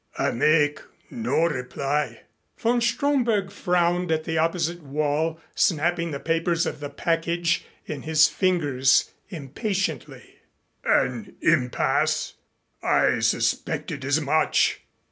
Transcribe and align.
"I 0.17 0.31
make 0.31 0.79
no 1.11 1.43
reply." 1.43 2.23
Von 2.57 2.81
Stromberg 2.81 3.51
frowned 3.51 4.11
at 4.11 4.23
the 4.23 4.35
opposite 4.35 4.81
wall, 4.81 5.39
snapping 5.53 6.09
the 6.09 6.19
papers 6.19 6.65
of 6.65 6.79
the 6.79 6.89
package 6.89 7.65
in 7.85 8.01
his 8.01 8.27
fingers 8.27 9.11
impatiently. 9.29 10.37
"An 10.83 11.35
impasse! 11.41 12.33
I 12.81 13.19
suspected 13.19 14.03
as 14.03 14.19
much. 14.19 14.81